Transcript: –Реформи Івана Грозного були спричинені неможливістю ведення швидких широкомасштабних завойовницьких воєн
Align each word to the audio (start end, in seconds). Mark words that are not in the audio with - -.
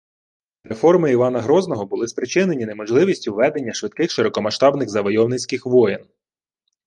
–Реформи 0.63 1.11
Івана 1.11 1.41
Грозного 1.41 1.85
були 1.85 2.07
спричинені 2.07 2.65
неможливістю 2.65 3.33
ведення 3.33 3.73
швидких 3.73 4.11
широкомасштабних 4.11 4.89
завойовницьких 4.89 5.65
воєн 5.65 6.05